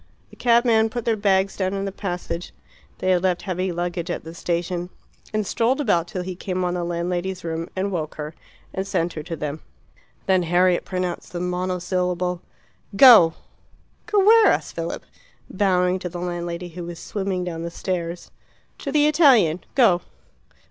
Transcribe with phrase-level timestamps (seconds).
[0.31, 2.53] The cabman put their bags down in the passage
[2.97, 4.89] they had left heavy luggage at the station
[5.31, 8.33] and strolled about till he came on the landlady's room and woke her,
[8.73, 9.61] and sent her to them.
[10.25, 12.41] Then Harriet pronounced the monosyllable
[12.95, 13.35] "Go!"
[14.07, 15.05] "Go where?" asked Philip,
[15.51, 18.31] bowing to the landlady, who was swimming down the stairs.
[18.79, 19.63] "To the Italian.
[19.75, 20.01] Go."